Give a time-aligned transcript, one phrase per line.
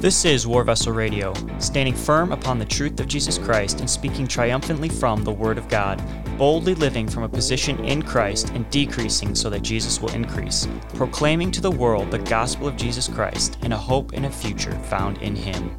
[0.00, 4.28] This is War Vessel Radio, standing firm upon the truth of Jesus Christ and speaking
[4.28, 6.00] triumphantly from the Word of God,
[6.38, 11.50] boldly living from a position in Christ and decreasing so that Jesus will increase, proclaiming
[11.50, 15.18] to the world the gospel of Jesus Christ and a hope and a future found
[15.18, 15.76] in Him.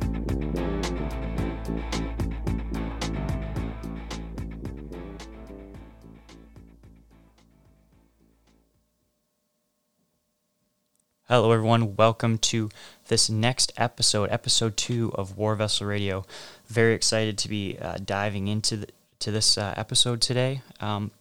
[11.31, 11.95] Hello, everyone.
[11.95, 12.71] Welcome to
[13.07, 16.25] this next episode, episode two of War Vessel Radio.
[16.65, 18.87] Very excited to be uh, diving into the,
[19.19, 20.63] to this uh, episode today.
[20.81, 21.11] Um,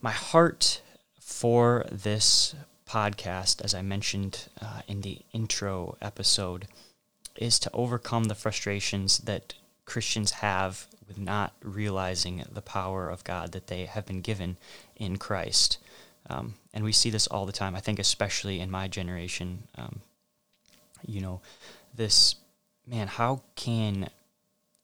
[0.00, 0.82] my heart
[1.18, 2.54] for this
[2.88, 6.68] podcast, as I mentioned uh, in the intro episode,
[7.34, 9.54] is to overcome the frustrations that
[9.84, 14.58] Christians have with not realizing the power of God that they have been given
[14.94, 15.78] in Christ.
[16.30, 17.74] Um, and we see this all the time.
[17.74, 20.00] I think, especially in my generation, um,
[21.06, 21.40] you know,
[21.94, 22.36] this
[22.86, 24.08] man, how can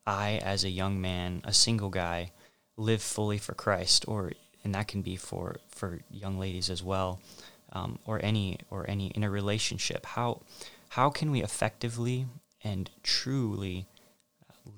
[0.06, 2.32] I, as a young man, a single guy,
[2.76, 4.04] live fully for Christ?
[4.06, 4.32] Or,
[4.64, 7.20] and that can be for, for young ladies as well,
[7.72, 10.04] um, or any, or any in a relationship.
[10.04, 10.42] How,
[10.90, 12.26] how can we effectively
[12.62, 13.86] and truly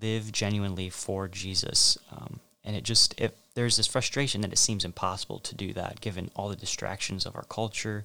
[0.00, 1.98] live genuinely for Jesus?
[2.12, 6.00] Um, and it just, it there's this frustration that it seems impossible to do that
[6.00, 8.04] given all the distractions of our culture,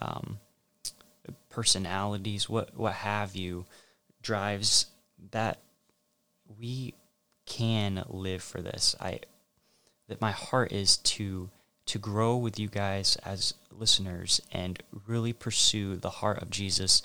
[0.00, 0.38] um,
[1.50, 3.66] personalities, what what have you,
[4.22, 4.86] drives
[5.30, 5.58] that
[6.58, 6.94] we
[7.46, 8.94] can live for this.
[9.00, 9.20] I
[10.08, 11.50] that my heart is to
[11.86, 17.02] to grow with you guys as listeners and really pursue the heart of Jesus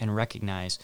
[0.00, 0.78] and recognize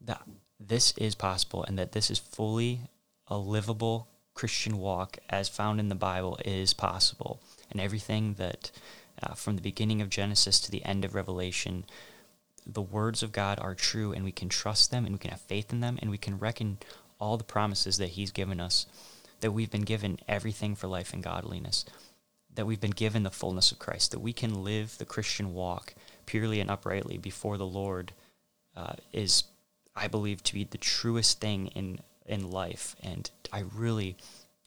[0.00, 0.22] that
[0.60, 2.80] this is possible and that this is fully
[3.26, 7.40] a livable Christian walk as found in the Bible is possible.
[7.70, 8.70] And everything that,
[9.22, 11.86] uh, from the beginning of Genesis to the end of Revelation,
[12.66, 15.40] the words of God are true and we can trust them and we can have
[15.40, 16.76] faith in them and we can reckon
[17.18, 18.84] all the promises that He's given us,
[19.40, 21.86] that we've been given everything for life and godliness,
[22.54, 25.94] that we've been given the fullness of Christ, that we can live the Christian walk
[26.26, 28.12] purely and uprightly before the Lord
[28.76, 29.44] uh, is,
[29.94, 32.96] I believe, to be the truest thing in in life.
[33.02, 34.16] And I really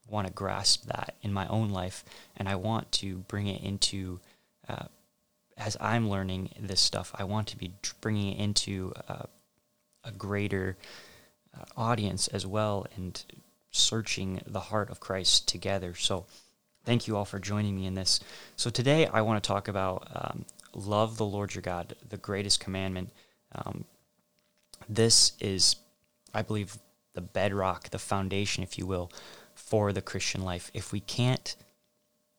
[0.07, 2.03] want to grasp that in my own life.
[2.37, 4.19] And I want to bring it into,
[4.67, 4.85] uh,
[5.57, 9.23] as I'm learning this stuff, I want to be bringing it into uh,
[10.03, 10.77] a greater
[11.55, 13.23] uh, audience as well and
[13.71, 15.93] searching the heart of Christ together.
[15.95, 16.25] So,
[16.85, 18.19] thank you all for joining me in this.
[18.55, 22.59] So, today I want to talk about um, love the Lord your God, the greatest
[22.59, 23.09] commandment.
[23.53, 23.85] Um,
[24.87, 25.75] this is,
[26.33, 26.77] I believe,
[27.13, 29.11] the bedrock, the foundation, if you will,
[29.53, 30.71] for the Christian life.
[30.73, 31.55] If we can't,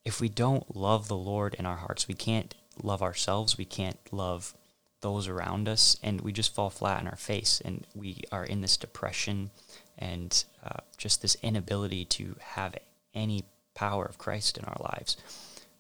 [0.05, 3.99] if we don't love the Lord in our hearts, we can't love ourselves, we can't
[4.11, 4.55] love
[5.01, 8.61] those around us, and we just fall flat on our face, and we are in
[8.61, 9.51] this depression
[9.99, 12.75] and uh, just this inability to have
[13.15, 13.45] any
[13.75, 15.17] power of Christ in our lives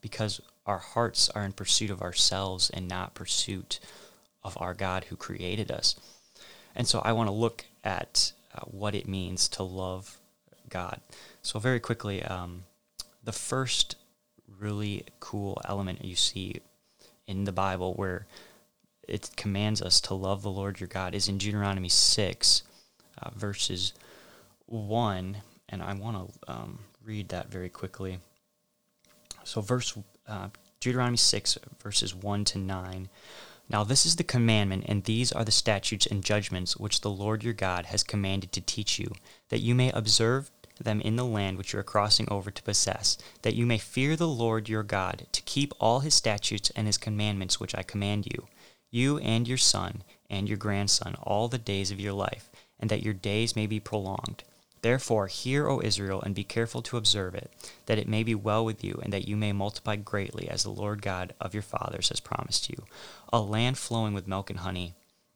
[0.00, 3.80] because our hearts are in pursuit of ourselves and not pursuit
[4.42, 5.96] of our God who created us.
[6.74, 10.18] And so I want to look at uh, what it means to love
[10.68, 11.00] God.
[11.42, 12.64] So, very quickly, um,
[13.22, 13.96] the first
[14.58, 16.60] really cool element you see
[17.26, 18.26] in the Bible where
[19.06, 22.62] it commands us to love the Lord your God is in Deuteronomy 6,
[23.20, 23.92] uh, verses
[24.66, 25.36] 1.
[25.68, 28.18] And I want to um, read that very quickly.
[29.44, 29.96] So, verse
[30.28, 30.48] uh,
[30.80, 33.08] Deuteronomy 6, verses 1 to 9.
[33.70, 37.44] Now this is the commandment, and these are the statutes and judgments which the Lord
[37.44, 39.12] your God has commanded to teach you,
[39.48, 40.50] that you may observe
[40.80, 44.16] them in the land which you are crossing over to possess, that you may fear
[44.16, 48.26] the Lord your God, to keep all his statutes and his commandments which I command
[48.26, 48.48] you,
[48.90, 52.50] you and your son and your grandson, all the days of your life,
[52.80, 54.42] and that your days may be prolonged.
[54.82, 57.50] Therefore, hear, O Israel, and be careful to observe it,
[57.86, 60.70] that it may be well with you, and that you may multiply greatly, as the
[60.70, 62.84] Lord God of your fathers has promised you,
[63.32, 64.94] a land flowing with milk and honey.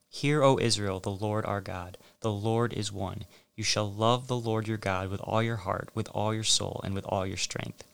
[0.08, 3.24] Hear, O Israel, the Lord our God, the Lord is one.
[3.54, 6.80] You shall love the Lord your God with all your heart, with all your soul,
[6.82, 7.84] and with all your strength.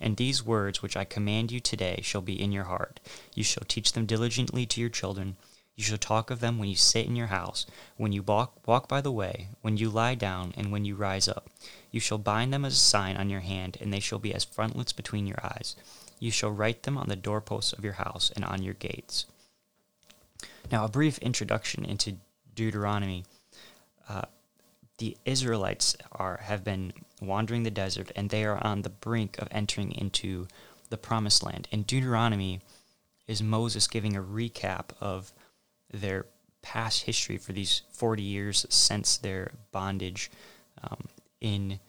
[0.00, 3.00] And these words which I command you today shall be in your heart.
[3.34, 5.36] You shall teach them diligently to your children
[5.76, 8.88] you shall talk of them when you sit in your house, when you walk, walk
[8.88, 11.48] by the way, when you lie down, and when you rise up.
[11.90, 14.44] You shall bind them as a sign on your hand, and they shall be as
[14.44, 15.76] frontlets between your eyes.
[16.18, 19.26] You shall write them on the doorposts of your house and on your gates.
[20.70, 22.16] Now, a brief introduction into
[22.54, 23.24] Deuteronomy.
[24.08, 24.22] Uh,
[24.98, 26.92] the Israelites are have been
[27.22, 30.46] wandering the desert, and they are on the brink of entering into
[30.90, 31.68] the promised land.
[31.72, 32.60] And Deuteronomy
[33.26, 35.32] is Moses giving a recap of
[35.92, 36.26] their
[36.62, 40.30] past history for these 40 years since their bondage
[40.82, 41.06] um,
[41.40, 41.80] in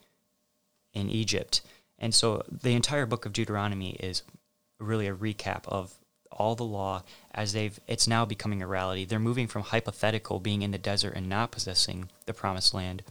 [0.94, 1.62] in Egypt.
[2.00, 4.24] And so the entire book of Deuteronomy is
[4.80, 5.94] really a recap of
[6.32, 7.04] all the law
[7.34, 9.06] as they've it's now becoming a reality.
[9.06, 13.04] They're moving from hypothetical being in the desert and not possessing the promised land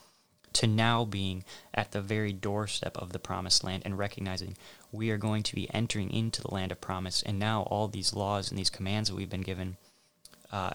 [0.52, 4.56] to now being at the very doorstep of the promised land and recognizing
[4.90, 7.22] we are going to be entering into the land of promise.
[7.22, 9.76] And now all these laws and these commands that we've been given
[10.52, 10.72] uh,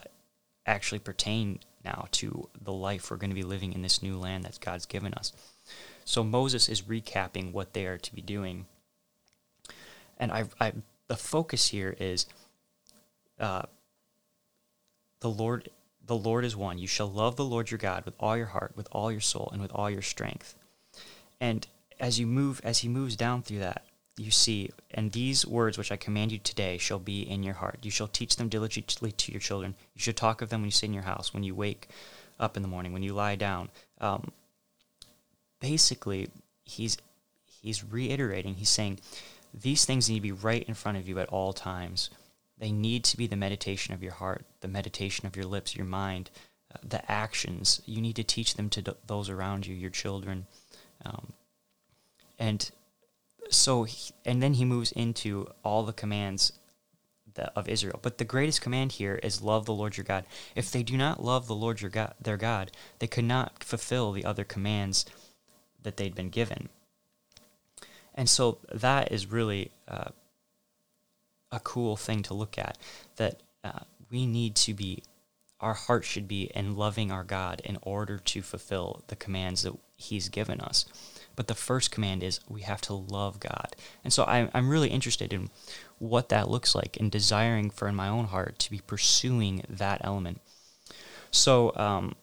[0.66, 4.44] actually pertain now to the life we're going to be living in this new land
[4.44, 5.32] that God's given us.
[6.04, 8.66] So Moses is recapping what they are to be doing.
[10.18, 10.72] And I, I
[11.08, 12.26] the focus here is
[13.38, 13.62] uh,
[15.20, 15.70] the Lord
[16.04, 16.78] the Lord is one.
[16.78, 19.50] You shall love the Lord your God with all your heart, with all your soul,
[19.52, 20.54] and with all your strength.
[21.40, 21.66] And
[21.98, 23.84] as you move, as he moves down through that,
[24.18, 27.78] you see, and these words which I command you today shall be in your heart.
[27.82, 29.74] You shall teach them diligently to your children.
[29.94, 31.88] You should talk of them when you sit in your house, when you wake
[32.40, 33.68] up in the morning, when you lie down.
[34.00, 34.32] Um,
[35.60, 36.28] basically,
[36.64, 36.96] he's
[37.44, 38.54] he's reiterating.
[38.54, 39.00] He's saying
[39.52, 42.10] these things need to be right in front of you at all times.
[42.58, 45.84] They need to be the meditation of your heart, the meditation of your lips, your
[45.84, 46.30] mind,
[46.74, 47.82] uh, the actions.
[47.84, 50.46] You need to teach them to d- those around you, your children.
[51.04, 51.34] Um,
[52.38, 52.70] and
[53.50, 56.52] so, he, and then he moves into all the commands
[57.54, 57.98] of Israel.
[58.02, 60.24] But the greatest command here is love the Lord your God.
[60.54, 64.12] If they do not love the Lord your God, their God, they could not fulfill
[64.12, 65.04] the other commands
[65.82, 66.68] that they'd been given.
[68.14, 70.10] And so that is really uh,
[71.52, 72.78] a cool thing to look at
[73.16, 75.02] that uh, we need to be
[75.60, 79.72] our heart should be in loving our God in order to fulfill the commands that
[79.96, 80.84] He's given us.
[81.36, 83.76] But the first command is we have to love God.
[84.02, 85.50] And so I'm, I'm really interested in
[85.98, 90.00] what that looks like and desiring for in my own heart to be pursuing that
[90.02, 90.40] element.
[91.30, 92.16] So, um,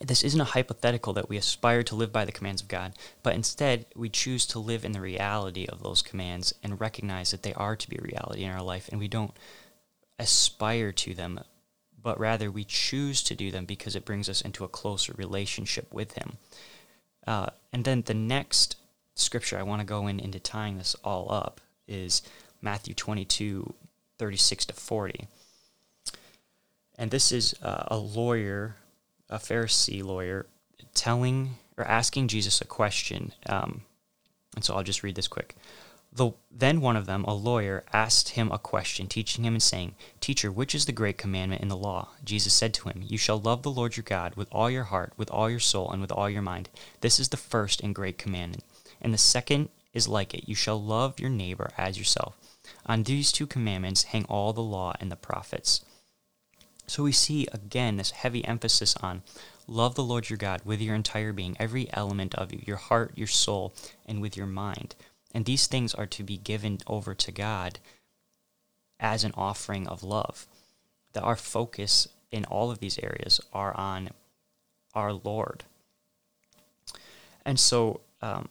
[0.00, 3.34] this isn't a hypothetical that we aspire to live by the commands of God, but
[3.34, 7.54] instead we choose to live in the reality of those commands and recognize that they
[7.54, 9.36] are to be a reality in our life, and we don't
[10.18, 11.40] aspire to them,
[12.00, 15.92] but rather we choose to do them because it brings us into a closer relationship
[15.92, 16.38] with Him.
[17.26, 18.76] Uh, and then the next
[19.14, 22.22] scripture I want to go in into tying this all up is
[22.60, 23.74] Matthew 22,
[24.18, 25.28] 36 to 40.
[26.98, 28.76] And this is uh, a lawyer
[29.32, 30.46] a Pharisee lawyer
[30.94, 33.32] telling or asking Jesus a question.
[33.46, 33.82] Um,
[34.54, 35.56] and so I'll just read this quick.
[36.14, 39.94] The, then one of them, a lawyer, asked him a question, teaching him and saying,
[40.20, 42.08] Teacher, which is the great commandment in the law?
[42.22, 45.14] Jesus said to him, You shall love the Lord your God with all your heart,
[45.16, 46.68] with all your soul, and with all your mind.
[47.00, 48.62] This is the first and great commandment.
[49.00, 52.36] And the second is like it You shall love your neighbor as yourself.
[52.84, 55.82] On these two commandments hang all the law and the prophets.
[56.86, 59.22] So we see again this heavy emphasis on
[59.66, 63.12] love the Lord your God with your entire being, every element of you, your heart,
[63.16, 63.72] your soul,
[64.04, 64.94] and with your mind.
[65.32, 67.78] And these things are to be given over to God
[69.00, 70.46] as an offering of love.
[71.14, 74.10] That our focus in all of these areas are on
[74.94, 75.64] our Lord.
[77.44, 78.48] And so, um,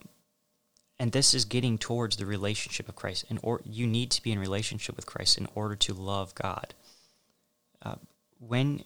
[1.00, 3.26] and this is getting towards the relationship of Christ.
[3.30, 6.74] And or you need to be in relationship with Christ in order to love God.
[7.82, 7.96] Uh,
[8.40, 8.84] when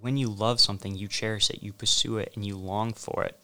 [0.00, 3.38] when you love something, you cherish it, you pursue it, and you long for it.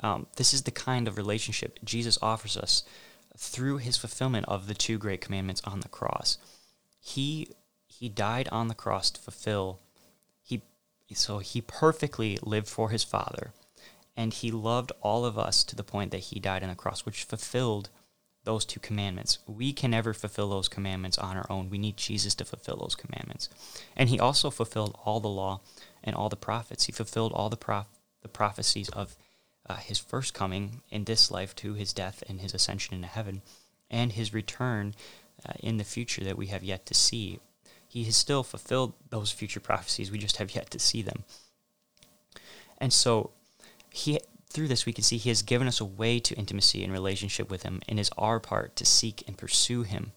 [0.00, 2.82] Um, this is the kind of relationship Jesus offers us
[3.36, 6.38] through his fulfillment of the two great commandments on the cross.
[7.00, 7.48] He
[7.86, 9.80] he died on the cross to fulfill
[10.42, 10.62] he
[11.14, 13.52] so he perfectly lived for his father
[14.16, 17.04] and he loved all of us to the point that he died on the cross
[17.04, 17.90] which fulfilled
[18.44, 19.38] those two commandments.
[19.46, 21.70] We can never fulfill those commandments on our own.
[21.70, 23.48] We need Jesus to fulfill those commandments.
[23.96, 25.60] And he also fulfilled all the law
[26.02, 26.86] and all the prophets.
[26.86, 27.86] He fulfilled all the prof-
[28.22, 29.16] the prophecies of
[29.72, 33.42] uh, his first coming in this life to his death and his ascension into heaven
[33.90, 34.94] and his return
[35.46, 37.40] uh, in the future that we have yet to see.
[37.88, 40.10] He has still fulfilled those future prophecies.
[40.10, 41.24] We just have yet to see them.
[42.78, 43.30] And so
[43.90, 44.18] he
[44.50, 47.50] through this, we can see He has given us a way to intimacy and relationship
[47.50, 50.12] with Him, and is our part to seek and pursue Him.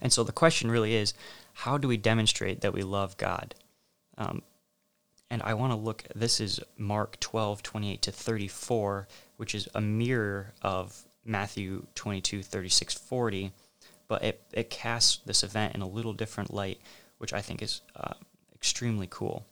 [0.00, 1.12] And so the question really is
[1.54, 3.56] how do we demonstrate that we love God?
[4.16, 4.42] Um,
[5.30, 9.80] and I want to look, this is Mark 12, 28 to 34, which is a
[9.80, 13.52] mirror of Matthew 22, 36, 40,
[14.06, 16.80] but it, it casts this event in a little different light,
[17.18, 18.14] which I think is uh,
[18.54, 19.46] extremely cool.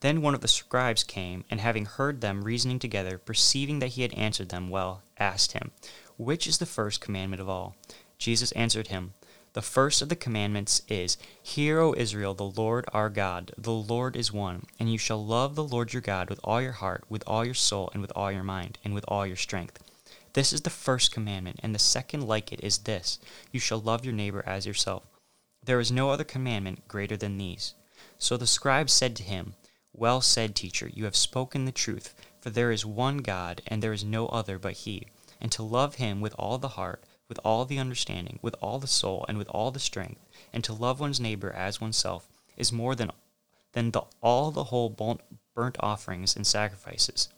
[0.00, 4.02] Then one of the scribes came, and having heard them reasoning together, perceiving that he
[4.02, 5.70] had answered them well, asked him,
[6.18, 7.76] Which is the first commandment of all?
[8.18, 9.14] Jesus answered him,
[9.56, 14.14] The first of the commandments is Hear, O Israel, the Lord our God, the Lord
[14.14, 17.24] is one, and you shall love the Lord your God with all your heart, with
[17.26, 19.82] all your soul, and with all your mind, and with all your strength.
[20.34, 23.18] This is the first commandment, and the second like it is this
[23.50, 25.04] You shall love your neighbor as yourself.
[25.64, 27.72] There is no other commandment greater than these.
[28.18, 29.54] So the scribe said to him,
[29.94, 33.94] Well said, teacher, you have spoken the truth, for there is one God, and there
[33.94, 35.06] is no other but He,
[35.40, 38.86] and to love Him with all the heart with all the understanding, with all the
[38.86, 40.20] soul, and with all the strength,
[40.52, 43.10] and to love one's neighbor as oneself is more than
[43.72, 44.88] than the, all the whole
[45.54, 47.28] burnt offerings and sacrifices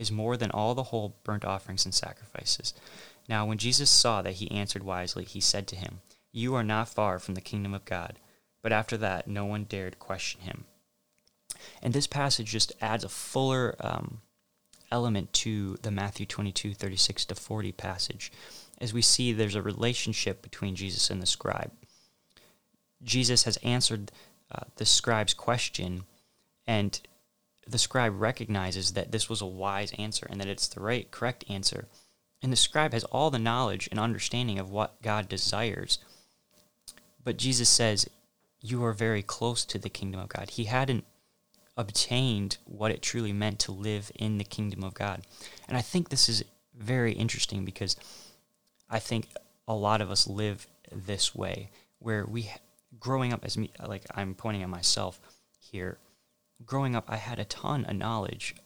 [0.00, 2.72] is more than all the whole burnt offerings and sacrifices.
[3.28, 6.00] Now, when Jesus saw that he answered wisely, he said to him,
[6.32, 8.18] You are not far from the kingdom of God.
[8.62, 10.64] But after that, no one dared question him.
[11.82, 14.22] And this passage just adds a fuller um,
[14.90, 18.32] element to the Matthew 22, 36 to 40 passage
[18.80, 21.70] as we see there's a relationship between Jesus and the scribe.
[23.02, 24.10] Jesus has answered
[24.52, 26.04] uh, the scribe's question,
[26.66, 27.00] and
[27.66, 31.44] the scribe recognizes that this was a wise answer and that it's the right, correct
[31.48, 31.86] answer.
[32.42, 35.98] And the scribe has all the knowledge and understanding of what God desires.
[37.22, 38.08] But Jesus says,
[38.60, 40.50] You are very close to the kingdom of God.
[40.50, 41.04] He hadn't
[41.76, 45.22] obtained what it truly meant to live in the kingdom of God.
[45.68, 46.44] And I think this is
[46.74, 47.96] very interesting because
[48.90, 49.28] I think
[49.68, 51.70] a lot of us live this way,
[52.00, 52.50] where we,
[52.98, 55.20] growing up as me, like I'm pointing at myself
[55.58, 55.98] here,
[56.64, 58.56] growing up, I had a ton of knowledge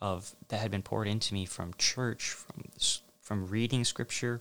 [0.00, 2.64] of that had been poured into me from church, from
[3.20, 4.40] from reading scripture,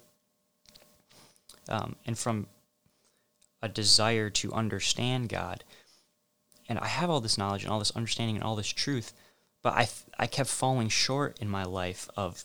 [1.70, 2.48] um, and from
[3.62, 5.64] a desire to understand God.
[6.68, 9.14] And I have all this knowledge and all this understanding and all this truth,
[9.62, 12.44] but I, I kept falling short in my life of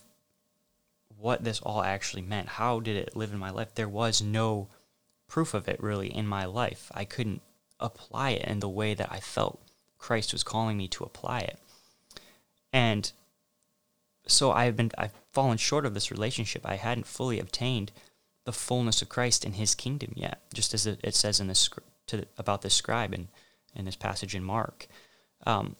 [1.19, 2.47] what this all actually meant.
[2.47, 3.73] How did it live in my life?
[3.73, 4.67] There was no
[5.27, 6.91] proof of it really in my life.
[6.93, 7.41] I couldn't
[7.79, 9.59] apply it in the way that I felt
[9.97, 11.59] Christ was calling me to apply it.
[12.71, 13.11] And
[14.27, 16.63] so I've been I've fallen short of this relationship.
[16.65, 17.91] I hadn't fully obtained
[18.45, 21.69] the fullness of Christ in His kingdom yet, just as it, says in this
[22.07, 23.27] to, about this scribe in,
[23.75, 24.87] in this passage in Mark.
[25.45, 25.75] Um,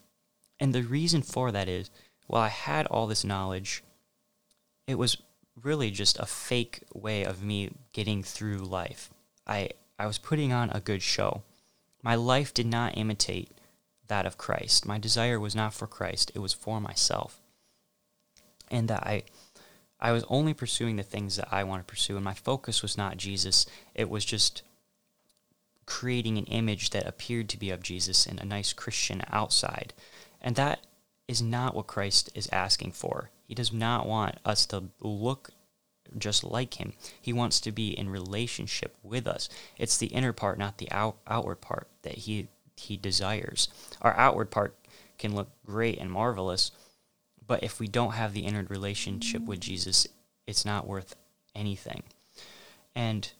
[0.59, 1.89] and the reason for that is,
[2.27, 3.83] while I had all this knowledge.
[4.85, 5.17] It was
[5.63, 9.09] really just a fake way of me getting through life.
[9.45, 11.41] I, I was putting on a good show.
[12.03, 13.51] My life did not imitate
[14.07, 14.85] that of Christ.
[14.85, 17.39] My desire was not for Christ, it was for myself.
[18.69, 19.23] And that I
[19.99, 22.97] I was only pursuing the things that I want to pursue and my focus was
[22.97, 23.65] not Jesus.
[23.95, 24.61] It was just
[25.87, 29.93] creating an image that appeared to be of Jesus and a nice Christian outside.
[30.41, 30.85] And that
[31.27, 33.31] is not what Christ is asking for.
[33.47, 35.51] He does not want us to look
[36.17, 36.93] just like him.
[37.21, 39.49] He wants to be in relationship with us.
[39.77, 43.69] It's the inner part, not the out, outward part that he he desires.
[44.01, 44.75] Our outward part
[45.17, 46.71] can look great and marvelous,
[47.45, 50.05] but if we don't have the inner relationship with Jesus,
[50.45, 51.15] it's not worth
[51.55, 52.03] anything.
[52.95, 53.31] And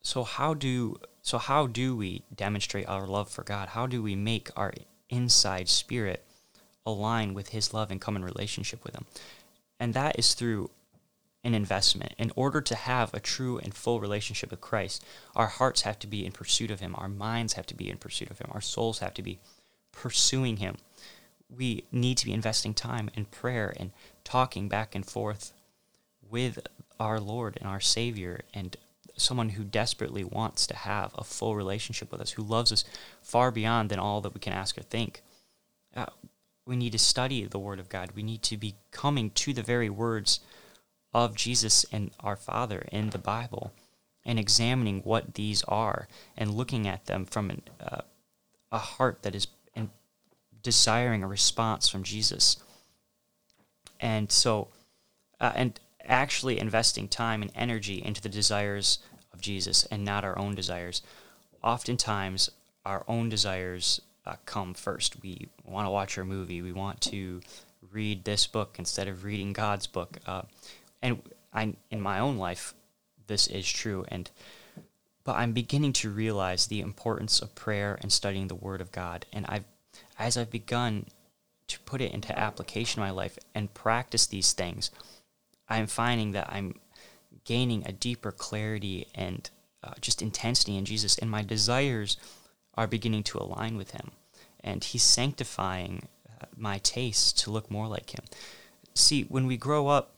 [0.00, 3.70] so how do so how do we demonstrate our love for God?
[3.70, 4.72] How do we make our
[5.08, 6.24] inside spirit
[6.86, 9.06] align with his love and come in relationship with him?
[9.84, 10.70] And that is through
[11.44, 12.14] an investment.
[12.16, 15.04] In order to have a true and full relationship with Christ,
[15.36, 17.98] our hearts have to be in pursuit of Him, our minds have to be in
[17.98, 19.40] pursuit of Him, our souls have to be
[19.92, 20.76] pursuing Him.
[21.54, 23.90] We need to be investing time in prayer and
[24.24, 25.52] talking back and forth
[26.30, 26.66] with
[26.98, 28.78] our Lord and our Savior and
[29.18, 32.86] someone who desperately wants to have a full relationship with us, who loves us
[33.20, 35.20] far beyond than all that we can ask or think.
[35.94, 36.06] Uh,
[36.66, 38.12] we need to study the Word of God.
[38.14, 40.40] We need to be coming to the very words
[41.12, 43.72] of Jesus and our Father in the Bible
[44.24, 48.00] and examining what these are and looking at them from an, uh,
[48.72, 49.90] a heart that is in,
[50.62, 52.56] desiring a response from Jesus.
[54.00, 54.68] And so,
[55.40, 58.98] uh, and actually investing time and energy into the desires
[59.32, 61.02] of Jesus and not our own desires.
[61.62, 62.50] Oftentimes,
[62.84, 65.22] our own desires uh, come first.
[65.22, 66.62] We want to watch our movie.
[66.62, 67.40] We want to
[67.92, 70.18] read this book instead of reading God's book.
[70.26, 70.42] Uh,
[71.02, 72.74] and I, in my own life,
[73.26, 74.04] this is true.
[74.08, 74.30] And
[75.24, 79.24] but I'm beginning to realize the importance of prayer and studying the Word of God.
[79.32, 79.64] And I've,
[80.18, 81.06] as I've begun
[81.68, 84.90] to put it into application in my life and practice these things,
[85.66, 86.78] I'm finding that I'm
[87.44, 89.48] gaining a deeper clarity and
[89.82, 92.16] uh, just intensity in Jesus, and my desires
[92.76, 94.10] are beginning to align with Him.
[94.60, 96.08] And He's sanctifying
[96.40, 98.24] uh, my tastes to look more like Him.
[98.94, 100.14] See, when we grow up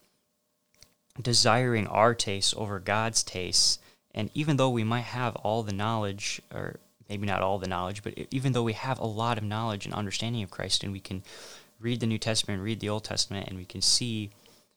[1.20, 3.78] desiring our tastes over God's tastes
[4.16, 8.02] And even though we might have all the knowledge, or maybe not all the knowledge,
[8.02, 11.00] but even though we have a lot of knowledge and understanding of Christ, and we
[11.00, 11.22] can
[11.78, 14.30] read the New Testament, read the Old Testament, and we can see,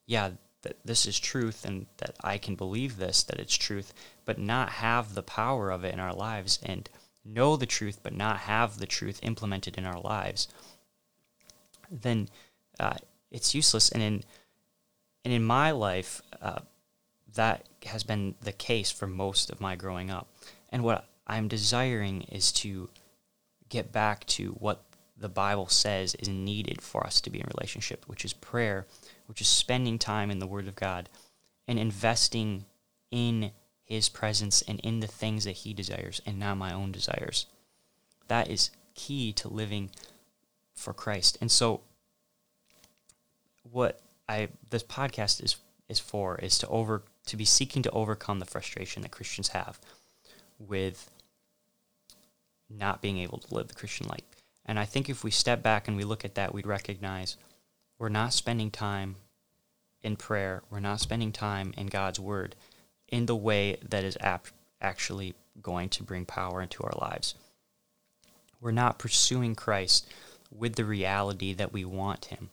[0.06, 0.32] yeah,
[0.64, 3.94] that this is truth and that I can believe this, that it's truth,
[4.26, 6.90] but not have the power of it in our lives and
[7.26, 10.48] know the truth, but not have the truth implemented in our lives,
[11.92, 12.30] then
[12.80, 12.96] uh,
[13.32, 13.90] it's useless.
[13.90, 14.24] And in
[15.26, 16.60] and in my life, uh,
[17.36, 20.28] that has been the case for most of my growing up.
[20.70, 22.90] And what I'm desiring is to
[23.68, 24.84] get back to what
[25.18, 28.88] the Bible says is needed for us to be in relationship, which is prayer,
[29.28, 31.10] which is spending time in the Word of God
[31.68, 32.66] and investing
[33.12, 33.52] in
[33.90, 37.48] His presence and in the things that He desires and not my own desires.
[38.28, 39.90] That is key to living
[40.76, 41.38] for Christ.
[41.42, 41.82] And so,
[43.70, 45.58] what I this podcast is
[45.90, 49.80] is for is to over to be seeking to overcome the frustration that Christians have
[50.60, 51.10] with
[52.70, 54.22] not being able to live the Christian life.
[54.66, 57.38] And I think if we step back and we look at that, we'd recognize
[57.98, 59.16] we're not spending time
[60.04, 62.56] in prayer, we're not spending time in God's word
[63.12, 64.48] in the way that is ap-
[64.82, 67.36] actually going to bring power into our lives.
[68.62, 70.08] We're not pursuing Christ
[70.52, 72.50] with the reality that we want him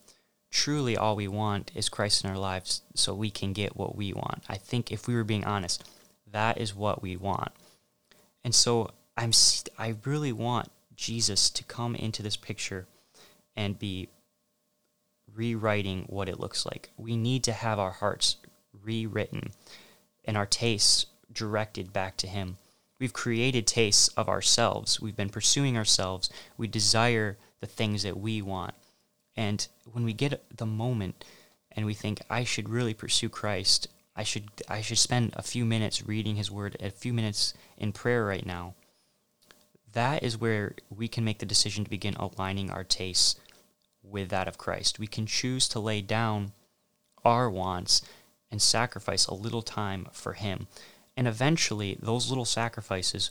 [0.57, 4.15] truly all we want is Christ in our lives so we can get what we
[4.15, 4.43] want.
[4.49, 5.85] I think if we were being honest,
[6.33, 7.53] that is what we want.
[8.43, 9.33] And so I'm
[9.79, 12.87] I really want Jesus to come into this picture
[13.55, 14.09] and be
[15.35, 16.91] rewriting what it looks like.
[16.97, 18.37] We need to have our hearts
[18.83, 19.51] rewritten
[20.27, 22.59] and our tastes directed back to him.
[22.99, 25.01] We've created tastes of ourselves.
[25.01, 26.31] We've been pursuing ourselves.
[26.57, 28.75] We desire the things that we want.
[29.37, 31.25] And when we get the moment
[31.73, 35.67] and we think I should really pursue Christ, I should I should spend a few
[35.67, 38.75] minutes reading his word, a few minutes in prayer right now.
[39.93, 43.37] That is where we can make the decision to begin aligning our tastes
[44.03, 44.99] with that of Christ.
[44.99, 46.53] We can choose to lay down
[47.25, 48.03] our wants
[48.57, 50.67] and sacrifice a little time for him.
[51.15, 53.31] And eventually those little sacrifices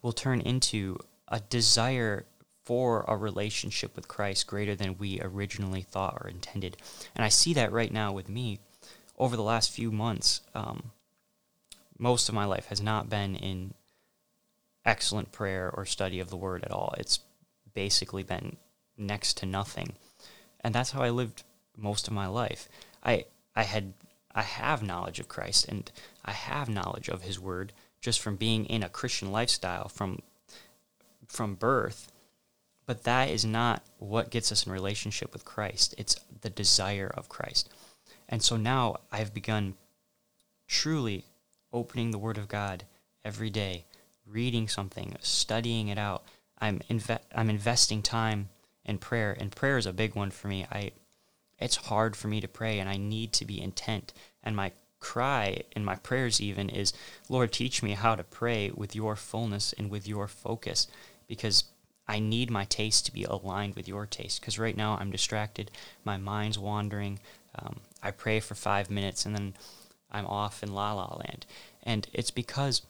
[0.00, 2.24] will turn into a desire
[2.64, 6.76] for a relationship with Christ greater than we originally thought or intended.
[7.16, 8.60] And I see that right now with me
[9.18, 10.40] over the last few months.
[10.54, 10.92] Um,
[11.98, 13.74] most of my life has not been in
[14.84, 16.94] excellent prayer or study of the word at all.
[16.96, 17.18] It's
[17.74, 18.56] basically been
[18.96, 19.94] next to nothing.
[20.60, 21.42] And that's how I lived
[21.76, 22.68] most of my life.
[23.04, 23.24] I
[23.54, 23.94] I had
[24.34, 25.90] I have knowledge of Christ and
[26.24, 30.20] I have knowledge of his word just from being in a Christian lifestyle from
[31.26, 32.10] from birth
[32.86, 35.94] but that is not what gets us in relationship with Christ.
[35.96, 37.68] It's the desire of Christ.
[38.28, 39.74] And so now I've begun
[40.66, 41.24] truly
[41.72, 42.84] opening the Word of God
[43.24, 43.84] every day,
[44.26, 46.24] reading something, studying it out.
[46.58, 48.50] I'm inve- I'm investing time
[48.84, 50.66] in prayer, and prayer is a big one for me.
[50.70, 50.92] I
[51.58, 54.12] it's hard for me to pray, and I need to be intent.
[54.42, 56.92] And my cry in my prayers even is,
[57.28, 60.88] Lord, teach me how to pray with your fullness and with your focus,
[61.26, 61.64] because
[62.06, 65.70] I need my taste to be aligned with your taste because right now I'm distracted.
[66.04, 67.18] My mind's wandering.
[67.58, 69.54] Um, I pray for five minutes and then
[70.10, 71.46] I'm off in la la land.
[71.82, 72.82] And it's because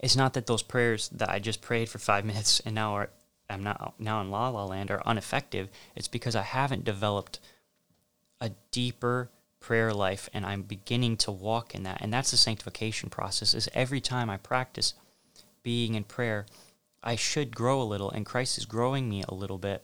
[0.00, 3.10] it's not that those prayers that I just prayed for five minutes and now are
[3.52, 5.68] I'm not now in la la land are ineffective.
[5.94, 7.38] It's because I haven't developed
[8.40, 12.00] a deeper prayer life and I'm beginning to walk in that.
[12.00, 13.54] And that's the sanctification process.
[13.54, 14.94] Is every time I practice
[15.62, 16.46] being in prayer
[17.02, 19.82] I should grow a little, and Christ is growing me a little bit.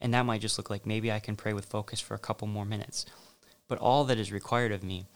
[0.00, 2.48] And that might just look like maybe I can pray with focus for a couple
[2.48, 3.06] more minutes.
[3.68, 5.06] But all that is required of me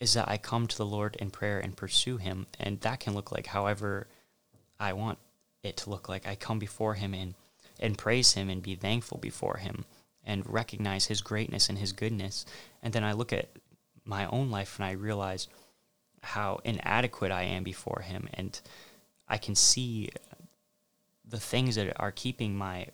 [0.00, 2.46] is that I come to the Lord in prayer and pursue Him.
[2.58, 4.08] And that can look like however
[4.78, 5.18] I want
[5.62, 6.26] it to look like.
[6.26, 7.34] I come before Him and,
[7.78, 9.84] and praise Him and be thankful before Him
[10.24, 12.44] and recognize His greatness and His goodness.
[12.82, 13.50] And then I look at
[14.04, 15.48] my own life and I realize
[16.22, 18.28] how inadequate I am before Him.
[18.34, 18.60] And
[19.28, 20.10] I can see
[21.24, 22.86] the things that are keeping my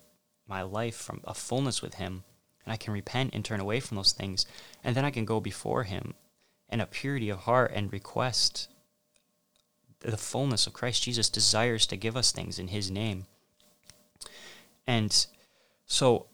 [0.47, 2.23] my life from a fullness with him
[2.65, 4.45] and I can repent and turn away from those things
[4.83, 6.15] and then I can go before him
[6.69, 8.69] in a purity of heart and request
[10.01, 13.25] the fullness of Christ Jesus desires to give us things in his name.
[14.87, 15.25] And
[15.85, 16.27] so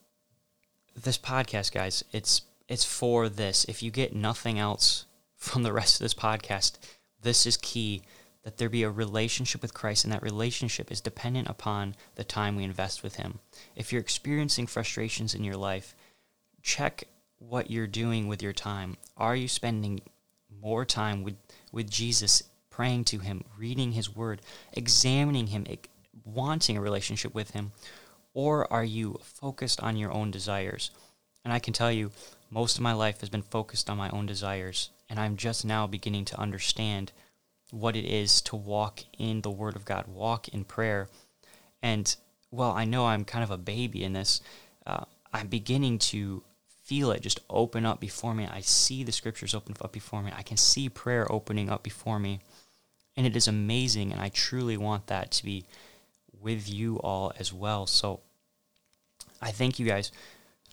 [0.95, 3.65] this podcast guys, it's it's for this.
[3.65, 6.77] If you get nothing else from the rest of this podcast,
[7.21, 8.01] this is key
[8.43, 12.55] that there be a relationship with Christ, and that relationship is dependent upon the time
[12.55, 13.39] we invest with Him.
[13.75, 15.95] If you're experiencing frustrations in your life,
[16.61, 17.05] check
[17.39, 18.97] what you're doing with your time.
[19.17, 20.01] Are you spending
[20.61, 21.35] more time with,
[21.71, 22.43] with Jesus,
[22.75, 24.41] praying to Him, reading His Word,
[24.73, 25.65] examining Him,
[26.25, 27.71] wanting a relationship with Him?
[28.33, 30.91] Or are you focused on your own desires?
[31.45, 32.11] And I can tell you,
[32.49, 35.87] most of my life has been focused on my own desires, and I'm just now
[35.87, 37.13] beginning to understand
[37.71, 41.07] what it is to walk in the Word of God, walk in prayer.
[41.81, 42.13] And
[42.51, 44.41] well, I know I'm kind of a baby in this.
[44.85, 46.43] Uh, I'm beginning to
[46.83, 48.47] feel it just open up before me.
[48.51, 50.31] I see the scriptures open up before me.
[50.35, 52.41] I can see prayer opening up before me.
[53.17, 54.11] And it is amazing.
[54.11, 55.65] And I truly want that to be
[56.41, 57.87] with you all as well.
[57.87, 58.19] So
[59.41, 60.11] I thank you guys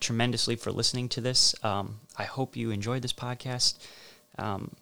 [0.00, 1.54] tremendously for listening to this.
[1.62, 3.78] Um, I hope you enjoyed this podcast.
[4.38, 4.72] Um,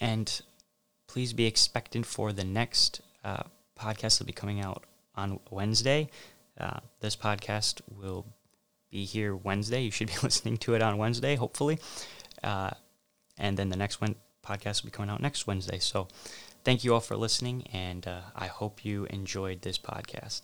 [0.00, 0.40] and
[1.06, 3.42] please be expectant for the next uh,
[3.78, 4.84] podcast that will be coming out
[5.16, 6.08] on Wednesday.
[6.58, 8.26] Uh, this podcast will
[8.90, 9.82] be here Wednesday.
[9.82, 11.78] You should be listening to it on Wednesday, hopefully.
[12.42, 12.70] Uh,
[13.38, 15.78] and then the next one podcast will be coming out next Wednesday.
[15.78, 16.08] So
[16.64, 20.42] thank you all for listening, and uh, I hope you enjoyed this podcast.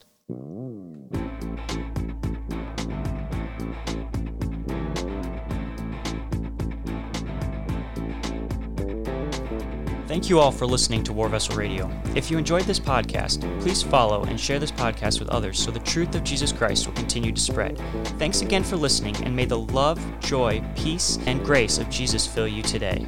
[10.06, 11.90] Thank you all for listening to War Vessel Radio.
[12.14, 15.80] If you enjoyed this podcast, please follow and share this podcast with others so the
[15.80, 17.76] truth of Jesus Christ will continue to spread.
[18.18, 22.48] Thanks again for listening, and may the love, joy, peace, and grace of Jesus fill
[22.48, 23.06] you today.